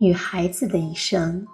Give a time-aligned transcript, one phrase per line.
[0.00, 1.44] 女孩子的一生，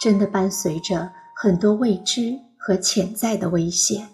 [0.00, 4.08] 真的伴随着很多未知和潜在的危险。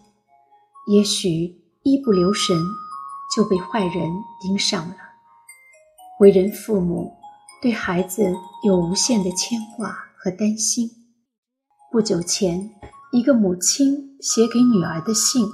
[0.87, 2.57] 也许一不留神
[3.37, 4.09] 就被坏人
[4.41, 4.97] 盯上了。
[6.19, 7.12] 为人父母，
[7.60, 8.34] 对孩子
[8.66, 10.88] 有无限的牵挂和担心。
[11.93, 12.71] 不久前，
[13.12, 15.46] 一个母亲写给女儿的信，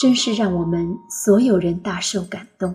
[0.00, 2.72] 真是让我们所有人大受感动。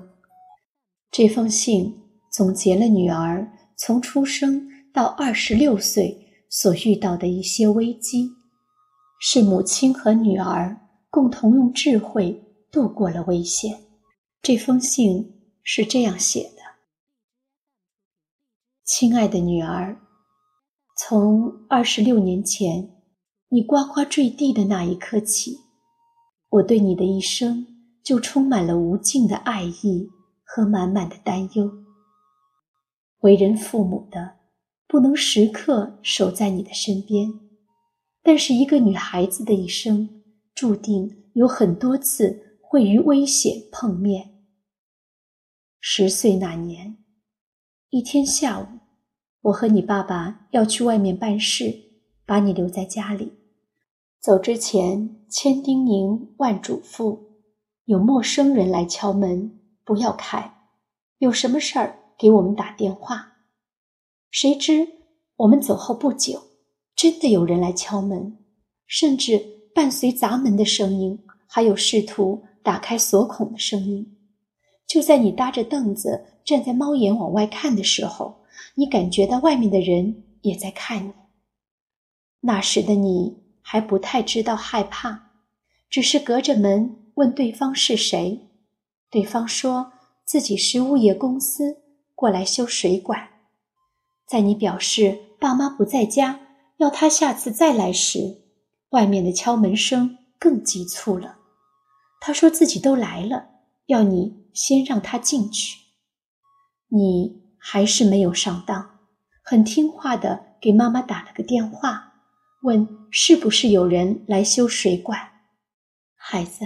[1.10, 3.48] 这封信总结了女儿
[3.78, 4.72] 从出生。
[4.94, 8.30] 到二十六岁所遇到的一些危机，
[9.20, 13.86] 是母亲和女儿共同用智慧度过了危险。
[14.44, 16.62] 这封信是这样写的
[18.86, 20.00] ：“亲爱的女儿，
[20.96, 22.92] 从二十六年前
[23.50, 25.58] 你呱呱坠地的那一刻起，
[26.50, 27.66] 我对你的一生
[28.04, 30.08] 就充满了无尽的爱意
[30.44, 31.72] 和满满的担忧。
[33.22, 34.36] 为人父母的。”
[34.94, 37.34] 不能时刻守在你的身边，
[38.22, 40.22] 但是一个女孩子的一生，
[40.54, 44.36] 注定有很多次会与危险碰面。
[45.80, 47.00] 十岁那年，
[47.90, 48.66] 一天下午，
[49.42, 51.74] 我和你爸爸要去外面办事，
[52.28, 53.34] 把你留在家里。
[54.20, 57.18] 走之前，千叮咛万嘱咐，
[57.86, 60.54] 有陌生人来敲门，不要开，
[61.18, 63.33] 有什么事儿给我们打电话。
[64.34, 64.88] 谁知
[65.36, 66.42] 我们走后不久，
[66.96, 68.40] 真的有人来敲门，
[68.88, 69.38] 甚至
[69.76, 74.18] 伴随砸门的声音，还有试图打开锁孔的声音。
[74.88, 81.14] 就在你搭着凳子站在猫眼往外看的时候，你感觉到外面的人也在看你。
[82.40, 85.30] 那时的你还不太知道害怕，
[85.92, 88.50] 只是隔着门问对方是谁，
[89.12, 89.94] 对方说
[90.26, 91.84] 自己是物业公司
[92.16, 93.30] 过来修水管。
[94.28, 96.40] 在你表示爸妈不在家，
[96.78, 98.42] 要他下次再来时，
[98.90, 101.38] 外面的敲门声更急促了。
[102.20, 103.48] 他说自己都来了，
[103.88, 105.78] 要你先让他进去。
[106.90, 109.00] 你还是没有上当，
[109.44, 112.14] 很听话的给妈妈打了个电话，
[112.62, 115.20] 问是不是有人来修水管。
[116.16, 116.66] 孩子，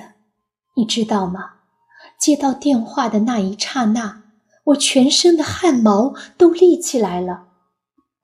[0.76, 1.56] 你知道吗？
[2.20, 4.24] 接到电话的那一刹那，
[4.66, 7.47] 我全身的汗毛都立起来了。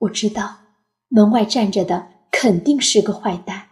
[0.04, 0.60] 我知道
[1.08, 3.68] 门外站着的肯定是个坏蛋。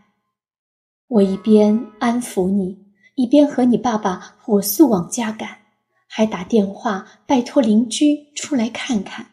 [1.07, 5.59] 我一边安抚你，一边和你爸爸火速往家赶，
[6.07, 9.31] 还打电话拜托邻居出来看看。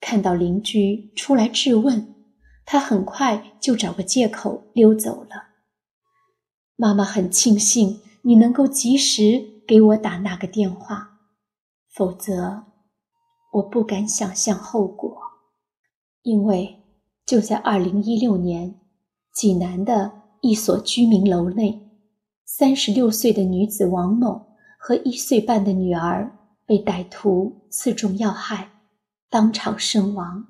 [0.00, 2.14] 看到邻居出来质问，
[2.64, 5.50] 他很快就找个借口溜走了。
[6.74, 11.20] 妈妈很庆幸你能够及时给我打那个电话，
[11.92, 12.64] 否则
[13.52, 15.25] 我不敢想象后果。
[16.26, 16.82] 因为
[17.24, 18.74] 就在二零一六年，
[19.32, 20.10] 济南的
[20.40, 21.88] 一所居民楼内，
[22.44, 24.44] 三十六岁的女子王某
[24.76, 28.72] 和一岁半的女儿被歹徒刺中要害，
[29.30, 30.44] 当场身亡。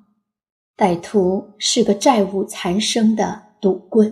[0.78, 4.10] 歹徒是个债务缠身的赌棍，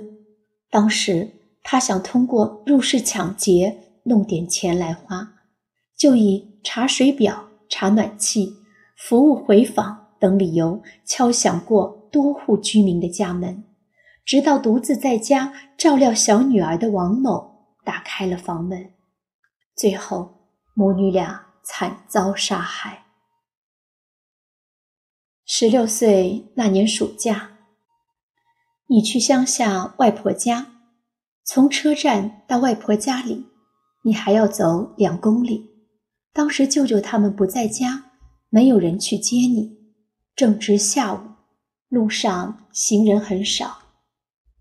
[0.69, 1.31] 当时
[1.63, 5.33] 他想通过入室抢劫弄点钱来花，
[5.97, 8.53] 就以查水表、查暖气、
[8.99, 10.04] 服务回访。
[10.19, 13.65] 等理由敲响过多户居民的家门，
[14.25, 18.93] 直到独自在家照料小女儿的王某打开了房门，
[19.77, 23.05] 最后母女俩惨遭杀害。
[25.45, 27.51] 十六岁那年暑假，
[28.87, 30.69] 你去乡下外婆家，
[31.45, 33.47] 从车站到外婆家里，
[34.05, 35.71] 你还要走两公里。
[36.33, 38.13] 当时舅舅他们不在家，
[38.49, 39.84] 没有人去接你。
[40.37, 41.19] 正值下午，
[41.89, 43.79] 路上行人很少，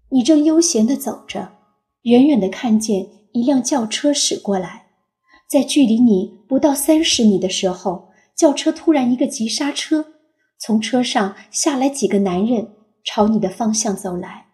[0.09, 1.51] 你正悠闲地走着，
[2.03, 4.85] 远远地看见一辆轿车驶过来，
[5.49, 10.13] 在距离你不到三十米的时候，轿车突然一个急刹车，
[10.59, 14.45] 从车上下来几个男人朝你的方向走来，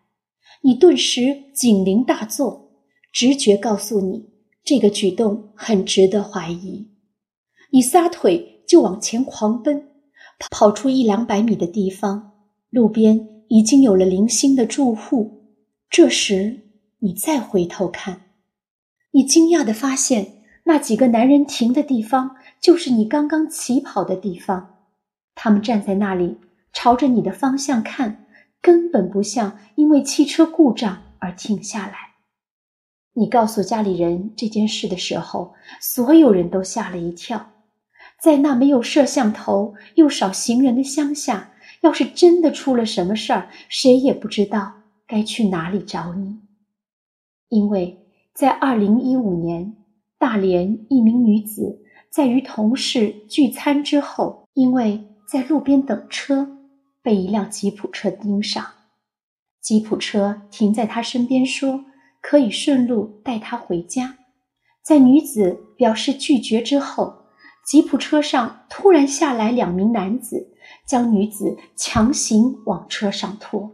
[0.61, 2.71] 你顿时警铃大作，
[3.11, 4.29] 直觉告诉你
[4.63, 6.87] 这个举动很值得怀疑，
[7.73, 9.85] 你撒腿就往前狂奔。
[10.49, 12.31] 跑出一两百米的地方，
[12.69, 15.43] 路边已经有了零星的住户。
[15.89, 16.61] 这时，
[16.99, 18.21] 你再回头看，
[19.11, 24.75] 你惊讶地发现，那几个男人停的地方，就是你刚刚起跑的地方。
[25.35, 26.37] 他们站在那里，
[26.73, 28.25] 朝着你的方向看，
[28.61, 31.95] 根本不像因为汽车故障而停下来。
[33.13, 37.51] 你告诉家里人这件事的时候，所有人都吓了一跳。
[38.21, 41.51] 在那没有摄像头又少行人的乡下，
[41.81, 44.73] 要是真的出了什么事儿，谁也不知道
[45.07, 46.39] 该去哪里找你。
[47.47, 49.77] 因为在二零一五年，
[50.17, 51.81] 大连一名女子
[52.11, 56.57] 在与同事聚餐之后，因为在路边等车，
[57.01, 58.65] 被一辆吉普车盯上。
[59.61, 61.85] 吉普车停在她身边，说
[62.21, 64.17] 可以顺路带她回家。
[64.83, 67.18] 在女子表示拒绝之后。
[67.69, 70.55] 吉普车上突然下来两名男子，
[70.87, 73.69] 将女子强行往车上拖。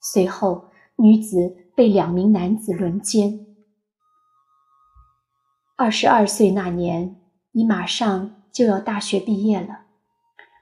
[0.00, 3.44] 随后，女子被两名男子轮奸。
[5.76, 7.16] 二十二岁那年，
[7.50, 9.80] 你马上就要大学毕业了。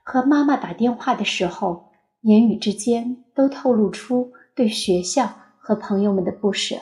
[0.02, 1.90] 和妈妈打电话的时候，
[2.22, 6.76] 言语之间都透露出对学校和朋友们的不舍。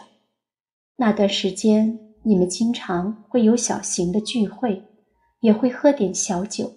[0.94, 4.86] 那段时间，你们经常会有小型的聚会。
[5.40, 6.74] 也会喝点小酒。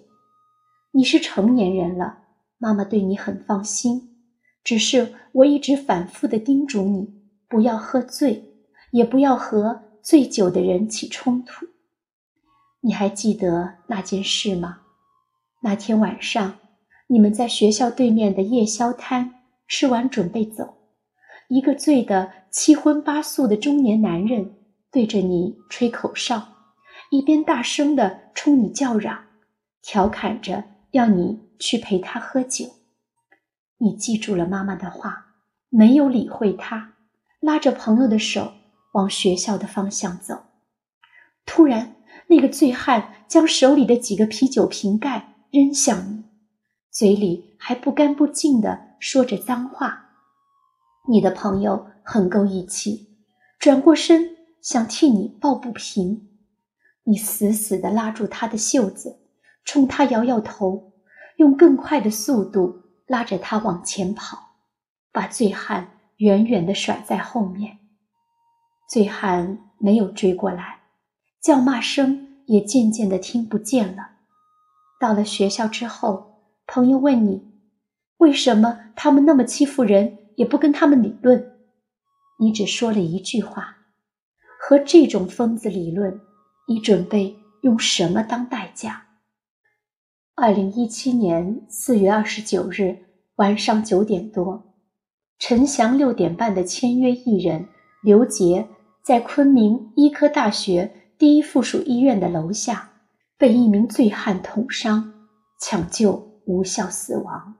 [0.92, 2.18] 你是成年人了，
[2.58, 4.10] 妈妈对你很放心。
[4.62, 7.14] 只是我一直反复的叮嘱你，
[7.48, 8.44] 不要喝醉，
[8.92, 11.66] 也不要和醉酒的人起冲突。
[12.80, 14.80] 你还记得那件事吗？
[15.62, 16.58] 那天晚上，
[17.08, 20.74] 你们在学校对面的夜宵摊吃完，准备走，
[21.48, 24.54] 一个醉得七荤八素的中年男人
[24.90, 26.53] 对着你吹口哨。
[27.14, 29.26] 一边大声地冲你叫嚷，
[29.80, 32.66] 调侃着要你去陪他喝酒。
[33.78, 35.26] 你记住了妈妈的话，
[35.68, 36.94] 没有理会他，
[37.38, 38.54] 拉着朋友的手
[38.94, 40.42] 往学校的方向走。
[41.46, 41.94] 突然，
[42.26, 46.24] 那个醉汉将手里的几个啤酒瓶盖扔向你，
[46.90, 50.16] 嘴里还不干不净地说着脏话。
[51.08, 53.06] 你的朋友很够义气，
[53.60, 56.30] 转过身想替你抱不平。
[57.04, 59.20] 你死死地拉住他的袖子，
[59.64, 60.92] 冲他摇摇头，
[61.36, 64.56] 用更快的速度拉着他往前跑，
[65.12, 67.78] 把醉汉远远地甩在后面。
[68.88, 70.80] 醉汉没有追过来，
[71.42, 74.10] 叫骂声也渐渐地听不见了。
[74.98, 77.50] 到了学校之后，朋友问你，
[78.18, 81.52] 为什么他们那么欺负人，也不跟他们理论？
[82.40, 83.76] 你只说了一句话：
[84.58, 86.20] 和这种疯子理论。
[86.66, 89.02] 你准备用什么当代价？
[90.34, 93.04] 二零一七年四月二十九日
[93.36, 94.74] 晚上九点多，
[95.38, 97.68] 陈翔六点半的签约艺人
[98.02, 98.66] 刘杰
[99.02, 102.92] 在昆明医科大学第一附属医院的楼下
[103.36, 105.12] 被一名醉汉捅伤，
[105.60, 107.56] 抢救无效死亡。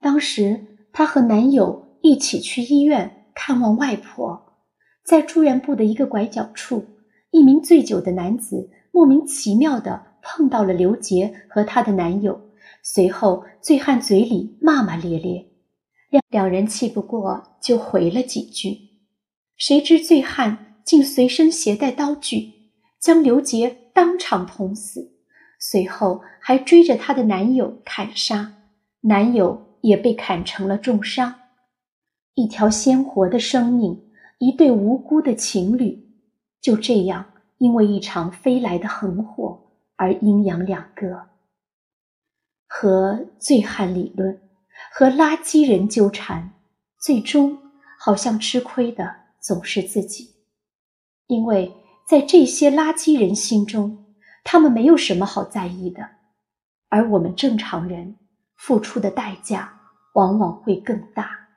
[0.00, 4.54] 当时她和男友一起去医院看望外婆，
[5.04, 6.86] 在住院部的一个拐角处。
[7.30, 12.40] 一名醉酒的男子莫名其妙地碰到了刘杰和她的男友，
[12.82, 15.46] 随后醉汉嘴里骂骂咧咧，
[16.10, 18.78] 两两人气不过就回了几句，
[19.56, 22.52] 谁知醉汉竟随身携带刀具，
[22.98, 25.12] 将刘杰当场捅死，
[25.60, 28.54] 随后还追着她的男友砍杀，
[29.02, 31.34] 男友也被砍成了重伤，
[32.34, 34.02] 一条鲜活的生命，
[34.38, 36.07] 一对无辜的情侣。
[36.60, 37.24] 就这样，
[37.58, 41.28] 因为一场飞来的横祸而阴阳两隔。
[42.66, 44.42] 和醉汉理论，
[44.92, 46.52] 和垃圾人纠缠，
[47.00, 47.58] 最终
[47.98, 50.34] 好像吃亏的总是自己，
[51.26, 51.72] 因为
[52.06, 56.06] 在这些垃圾人心中，他们没有什么好在意的，
[56.90, 58.18] 而我们正常人
[58.56, 59.80] 付出的代价
[60.12, 61.48] 往往会更大。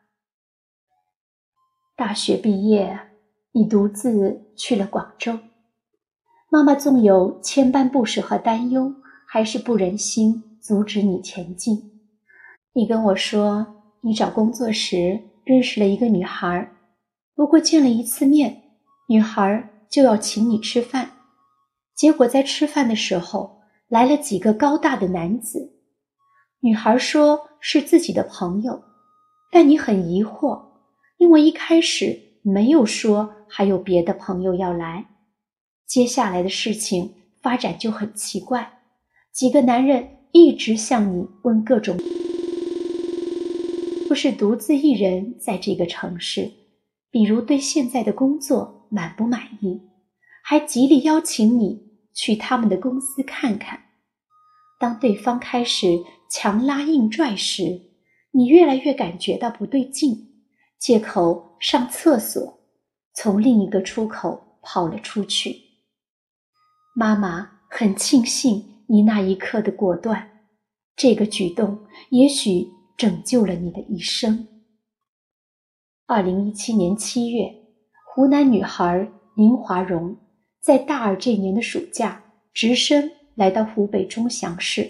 [1.97, 3.10] 大学毕业。
[3.53, 5.37] 你独自去了广州，
[6.49, 8.95] 妈妈纵有千般不舍和担忧，
[9.27, 11.91] 还是不忍心阻止你前进。
[12.71, 16.71] 你跟我说，你找工作时认识了一个女孩，
[17.35, 18.63] 不过见了一次面，
[19.09, 21.11] 女孩就要请你吃饭。
[21.93, 25.73] 结果在吃饭的时候，来了几个高大的男子，
[26.61, 28.81] 女孩说是自己的朋友，
[29.51, 30.67] 但你很疑惑，
[31.17, 32.30] 因为一开始。
[32.43, 35.05] 没有说还有别的朋友要来，
[35.85, 38.79] 接下来的事情发展就很奇怪。
[39.31, 41.97] 几个男人一直向你问各种，
[44.07, 46.51] 不是独自一人在这个城市，
[47.09, 49.81] 比如对现在的工作满不满意，
[50.43, 51.83] 还极力邀请你
[52.13, 53.83] 去他们的公司看看。
[54.79, 57.81] 当对方开始强拉硬拽时，
[58.31, 60.30] 你越来越感觉到不对劲，
[60.81, 62.59] 借口上厕所，
[63.13, 65.55] 从另一个出口跑了出去。
[66.95, 70.41] 妈妈很庆幸你那一刻的果断，
[70.95, 74.47] 这个举动也许拯救了你的一生。
[76.07, 77.53] 二零一七年七月，
[78.07, 79.07] 湖南女孩
[79.37, 80.17] 宁华荣
[80.59, 82.23] 在大二这年的暑假
[82.55, 84.89] 直升来到湖北钟祥市，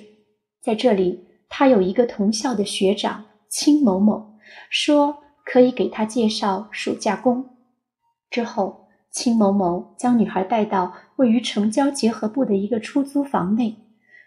[0.61, 3.25] 在这里，她有一个同校的学长。
[3.49, 7.57] 青某某说可以给他介绍暑假工。
[8.29, 13.75] 之后，青某某将女孩带到位于城郊结合部的一个出租房内，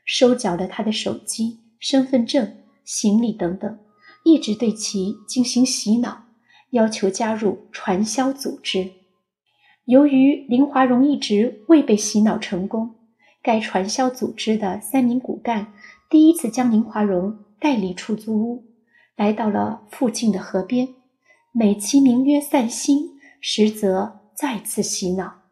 [0.05, 3.79] 收缴了她的手机、身份证、行李等等，
[4.25, 6.25] 一直对其进行洗脑，
[6.71, 8.91] 要求加入传销组织。
[9.87, 12.95] 由于林华荣一直未被洗脑成功，
[13.43, 15.73] 该传销组织的三名骨干
[16.11, 18.65] 第一次将林华荣带离出租屋。
[19.17, 20.89] 来到了附近的河边，
[21.57, 25.43] 美其名曰散心，实则再次洗脑。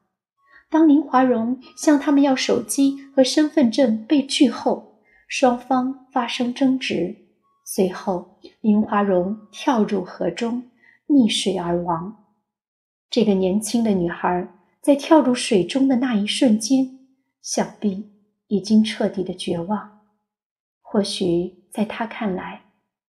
[0.69, 7.29] 当林华荣向他们要手机和身份证被拒后，双方发生争执，
[7.65, 10.65] 随后林华荣跳入河中
[11.07, 12.25] 溺水而亡。
[13.09, 14.49] 这个年轻的女孩
[14.81, 16.99] 在跳入水中的那一瞬间，
[17.41, 18.11] 想必
[18.49, 20.01] 已经彻底的绝望。
[20.81, 22.63] 或许在她看来，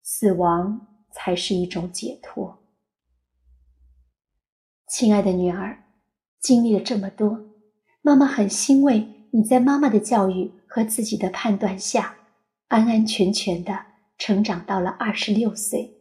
[0.04, 2.61] 死亡才是一种解脱，
[4.92, 5.86] 亲爱的女儿，
[6.42, 7.40] 经历了这么多，
[8.02, 12.18] 妈妈很欣慰你在妈妈的教育和自己的判断下，
[12.68, 13.86] 安安全全的
[14.18, 15.94] 成长到了二十六岁。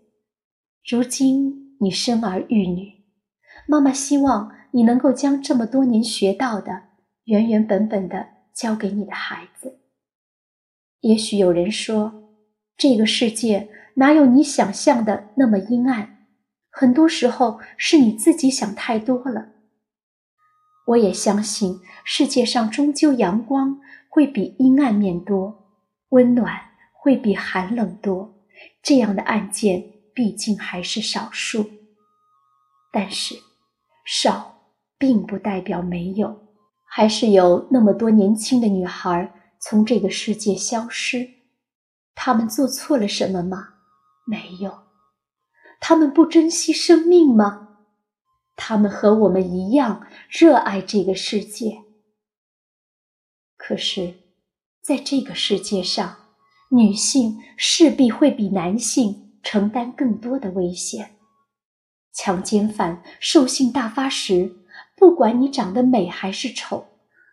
[0.84, 3.04] 如今你生儿育女，
[3.68, 6.82] 妈妈希望你能够将这么多年学到的
[7.26, 9.78] 原原本本的教给你的孩子。
[11.02, 12.24] 也许有人说，
[12.76, 13.68] 这个世界。
[13.94, 16.19] 哪有你想象的那么阴暗？
[16.70, 19.48] 很多时候是你自己想太多了。
[20.86, 25.68] 我也相信世界上终究阳光会比阴暗面多，
[26.08, 26.60] 温暖
[26.92, 28.34] 会比寒冷多。
[28.82, 29.84] 这样的案件
[30.14, 31.70] 毕竟还是少数，
[32.92, 33.34] 但是
[34.04, 34.62] 少
[34.98, 36.48] 并不代表没有，
[36.84, 41.28] 还是有那么多年轻的女孩从这个世界消失。
[42.14, 43.68] 她们做错了什么吗？
[44.26, 44.76] 没有，
[45.80, 47.78] 他们不珍惜生命吗？
[48.54, 51.78] 他们和我们一样热爱这个世界。
[53.56, 54.14] 可是，
[54.82, 56.16] 在这个世界上，
[56.70, 61.16] 女性势必会比男性承担更多的危险。
[62.12, 64.56] 强奸犯兽性大发时，
[64.96, 66.84] 不管你长得美还是丑，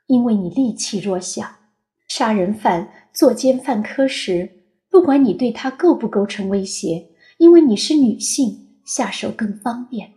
[0.06, 1.60] 因为你力气弱小；
[2.08, 10.12] 杀人犯作奸犯科时，不管你对他构不构成威胁，因为你是女性，下手更方便。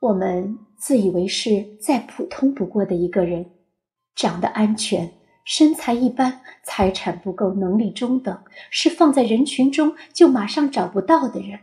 [0.00, 3.50] 我们自以为是再普通不过的一个人，
[4.14, 5.12] 长得安全，
[5.44, 11.60] 身材一般，财产不够，能力中等，是放在人群中就马上找不到的人。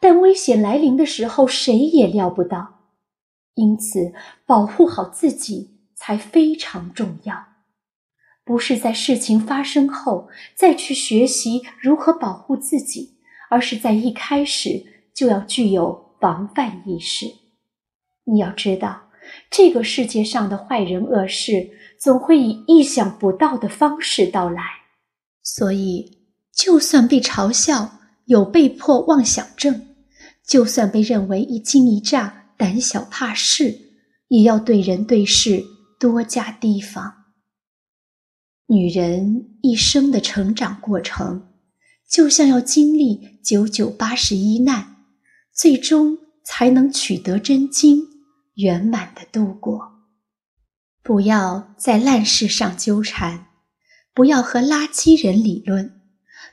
[0.00, 2.76] 但危险来临的时候，谁也料不到。
[3.54, 4.12] 因此，
[4.46, 7.46] 保护好自己才非常重要。
[8.44, 13.17] 不是在事情发生后再去学习如何保护自己，
[13.50, 17.26] 而是在一开始就要具有防范意识。
[18.24, 19.10] 你要知道，
[19.50, 24.62] 这个世界上的坏人恶事总会以意想不到的方式到来，
[25.42, 26.18] 所以，
[26.54, 29.94] 就算被嘲笑有被迫妄想症，
[30.46, 33.74] 就算被认为一惊一乍、胆小怕事，
[34.28, 35.64] 也要对人对事
[35.98, 37.14] 多加提防。
[38.66, 41.47] 女人一生的成长过程，
[42.08, 44.96] 就像要经历九九八十一难，
[45.52, 48.02] 最终才能取得真经，
[48.54, 49.92] 圆满的度过。
[51.02, 53.46] 不要在烂事上纠缠，
[54.14, 56.00] 不要和垃圾人理论，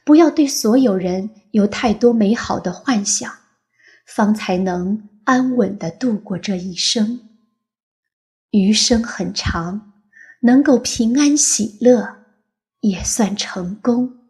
[0.04, 3.32] 不要对所有人有太多美好的幻想，
[4.06, 7.22] 方才能安稳的度过这一生。
[8.52, 9.94] 余生很长。
[10.42, 12.18] 能够平安喜乐，
[12.82, 14.25] 也算成功。